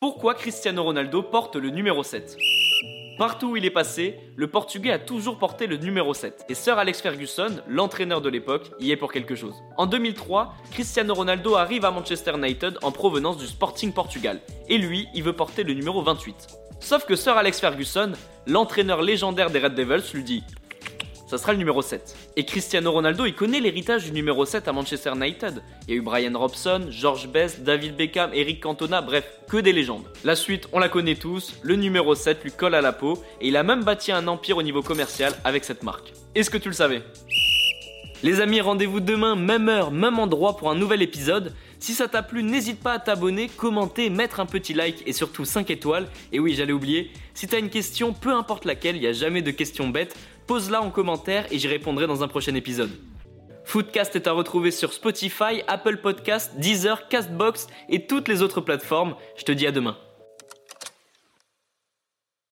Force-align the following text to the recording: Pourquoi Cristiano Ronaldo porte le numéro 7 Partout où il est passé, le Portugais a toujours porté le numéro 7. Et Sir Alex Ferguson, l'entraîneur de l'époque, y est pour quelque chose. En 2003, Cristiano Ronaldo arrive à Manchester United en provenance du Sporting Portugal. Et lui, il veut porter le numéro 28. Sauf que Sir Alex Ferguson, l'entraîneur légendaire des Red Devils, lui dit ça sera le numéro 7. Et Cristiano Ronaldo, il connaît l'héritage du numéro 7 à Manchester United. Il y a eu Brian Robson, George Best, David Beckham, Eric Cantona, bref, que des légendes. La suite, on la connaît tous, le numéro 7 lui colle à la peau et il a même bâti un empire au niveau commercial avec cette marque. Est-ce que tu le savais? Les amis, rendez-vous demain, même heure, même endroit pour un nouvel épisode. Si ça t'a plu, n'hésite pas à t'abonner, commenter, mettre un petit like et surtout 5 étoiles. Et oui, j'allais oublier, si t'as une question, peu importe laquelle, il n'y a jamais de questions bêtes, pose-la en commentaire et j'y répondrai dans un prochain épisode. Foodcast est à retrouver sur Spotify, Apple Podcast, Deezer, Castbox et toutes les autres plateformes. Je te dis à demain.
Pourquoi 0.00 0.32
Cristiano 0.32 0.82
Ronaldo 0.82 1.22
porte 1.22 1.56
le 1.56 1.68
numéro 1.68 2.02
7 2.02 2.38
Partout 3.18 3.48
où 3.48 3.56
il 3.56 3.66
est 3.66 3.70
passé, 3.70 4.18
le 4.34 4.46
Portugais 4.46 4.92
a 4.92 4.98
toujours 4.98 5.36
porté 5.36 5.66
le 5.66 5.76
numéro 5.76 6.14
7. 6.14 6.46
Et 6.48 6.54
Sir 6.54 6.78
Alex 6.78 7.02
Ferguson, 7.02 7.60
l'entraîneur 7.68 8.22
de 8.22 8.30
l'époque, 8.30 8.70
y 8.80 8.92
est 8.92 8.96
pour 8.96 9.12
quelque 9.12 9.34
chose. 9.34 9.54
En 9.76 9.84
2003, 9.84 10.54
Cristiano 10.70 11.12
Ronaldo 11.12 11.54
arrive 11.54 11.84
à 11.84 11.90
Manchester 11.90 12.32
United 12.34 12.78
en 12.80 12.92
provenance 12.92 13.36
du 13.36 13.46
Sporting 13.46 13.92
Portugal. 13.92 14.40
Et 14.70 14.78
lui, 14.78 15.06
il 15.14 15.22
veut 15.22 15.34
porter 15.34 15.64
le 15.64 15.74
numéro 15.74 16.00
28. 16.00 16.46
Sauf 16.80 17.04
que 17.04 17.14
Sir 17.14 17.36
Alex 17.36 17.60
Ferguson, 17.60 18.12
l'entraîneur 18.46 19.02
légendaire 19.02 19.50
des 19.50 19.58
Red 19.58 19.74
Devils, 19.74 20.14
lui 20.14 20.24
dit 20.24 20.42
ça 21.30 21.38
sera 21.38 21.52
le 21.52 21.58
numéro 21.58 21.80
7. 21.80 22.16
Et 22.34 22.44
Cristiano 22.44 22.90
Ronaldo, 22.90 23.24
il 23.24 23.36
connaît 23.36 23.60
l'héritage 23.60 24.02
du 24.04 24.10
numéro 24.10 24.44
7 24.44 24.66
à 24.66 24.72
Manchester 24.72 25.12
United. 25.14 25.62
Il 25.86 25.94
y 25.94 25.96
a 25.96 26.00
eu 26.00 26.02
Brian 26.02 26.36
Robson, 26.36 26.88
George 26.90 27.28
Best, 27.28 27.62
David 27.62 27.94
Beckham, 27.94 28.32
Eric 28.34 28.60
Cantona, 28.60 29.00
bref, 29.00 29.24
que 29.48 29.58
des 29.58 29.72
légendes. 29.72 30.02
La 30.24 30.34
suite, 30.34 30.66
on 30.72 30.80
la 30.80 30.88
connaît 30.88 31.14
tous, 31.14 31.54
le 31.62 31.76
numéro 31.76 32.16
7 32.16 32.42
lui 32.42 32.50
colle 32.50 32.74
à 32.74 32.80
la 32.80 32.92
peau 32.92 33.22
et 33.40 33.46
il 33.46 33.56
a 33.56 33.62
même 33.62 33.84
bâti 33.84 34.10
un 34.10 34.26
empire 34.26 34.56
au 34.56 34.64
niveau 34.64 34.82
commercial 34.82 35.32
avec 35.44 35.64
cette 35.64 35.84
marque. 35.84 36.12
Est-ce 36.34 36.50
que 36.50 36.58
tu 36.58 36.68
le 36.68 36.74
savais? 36.74 37.00
Les 38.22 38.40
amis, 38.40 38.60
rendez-vous 38.60 39.00
demain, 39.00 39.34
même 39.34 39.68
heure, 39.70 39.90
même 39.90 40.18
endroit 40.18 40.56
pour 40.56 40.70
un 40.70 40.74
nouvel 40.74 41.00
épisode. 41.00 41.54
Si 41.78 41.94
ça 41.94 42.06
t'a 42.06 42.22
plu, 42.22 42.42
n'hésite 42.42 42.80
pas 42.80 42.92
à 42.92 42.98
t'abonner, 42.98 43.48
commenter, 43.48 44.10
mettre 44.10 44.40
un 44.40 44.46
petit 44.46 44.74
like 44.74 45.02
et 45.06 45.14
surtout 45.14 45.46
5 45.46 45.70
étoiles. 45.70 46.06
Et 46.30 46.38
oui, 46.38 46.54
j'allais 46.54 46.74
oublier, 46.74 47.10
si 47.32 47.46
t'as 47.46 47.58
une 47.58 47.70
question, 47.70 48.12
peu 48.12 48.34
importe 48.34 48.66
laquelle, 48.66 48.96
il 48.96 49.00
n'y 49.00 49.06
a 49.06 49.14
jamais 49.14 49.40
de 49.40 49.50
questions 49.50 49.88
bêtes, 49.88 50.16
pose-la 50.46 50.82
en 50.82 50.90
commentaire 50.90 51.46
et 51.50 51.58
j'y 51.58 51.68
répondrai 51.68 52.06
dans 52.06 52.22
un 52.22 52.28
prochain 52.28 52.54
épisode. 52.54 52.90
Foodcast 53.64 54.16
est 54.16 54.26
à 54.26 54.32
retrouver 54.32 54.70
sur 54.70 54.92
Spotify, 54.92 55.62
Apple 55.66 55.98
Podcast, 55.98 56.52
Deezer, 56.56 57.08
Castbox 57.08 57.68
et 57.88 58.06
toutes 58.06 58.28
les 58.28 58.42
autres 58.42 58.60
plateformes. 58.60 59.14
Je 59.36 59.44
te 59.44 59.52
dis 59.52 59.66
à 59.66 59.72
demain. 59.72 59.96